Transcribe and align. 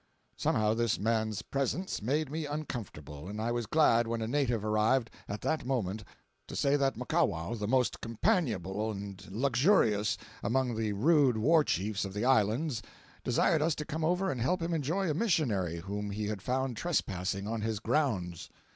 Somehow 0.35 0.73
this 0.73 0.97
man's 0.97 1.43
presence 1.43 2.01
made 2.01 2.31
me 2.31 2.47
uncomfortable, 2.47 3.27
and 3.27 3.39
I 3.39 3.51
was 3.51 3.67
glad 3.67 4.07
when 4.07 4.23
a 4.23 4.27
native 4.27 4.65
arrived 4.65 5.11
at 5.27 5.41
that 5.41 5.63
moment 5.63 6.03
to 6.47 6.55
say 6.55 6.75
that 6.75 6.97
Muckawow, 6.97 7.53
the 7.53 7.67
most 7.67 8.01
companionable 8.01 8.89
and 8.89 9.23
luxurious 9.29 10.17
among 10.41 10.75
the 10.75 10.93
rude 10.93 11.37
war 11.37 11.63
chiefs 11.63 12.03
of 12.03 12.15
the 12.15 12.25
Islands, 12.25 12.81
desired 13.23 13.61
us 13.61 13.75
to 13.75 13.85
come 13.85 14.03
over 14.03 14.31
and 14.31 14.41
help 14.41 14.59
him 14.59 14.73
enjoy 14.73 15.07
a 15.07 15.13
missionary 15.13 15.75
whom 15.81 16.09
he 16.09 16.25
had 16.29 16.41
found 16.41 16.77
trespassing 16.77 17.47
on 17.47 17.61
his 17.61 17.79
grounds. 17.79 18.49